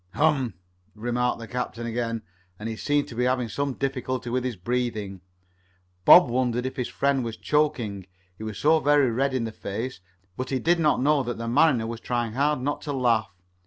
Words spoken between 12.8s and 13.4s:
to laugh.